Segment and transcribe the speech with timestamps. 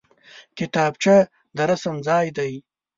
[0.57, 1.15] کتابچه
[1.55, 2.53] د رسم ځای دی